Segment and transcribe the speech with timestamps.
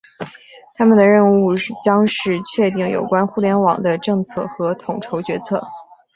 [0.73, 1.53] 他们的任务
[1.85, 5.61] 将是确定有关于互联网的政策和统筹决策。